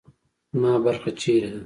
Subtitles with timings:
[0.53, 1.59] زما برخه چیرې ده؟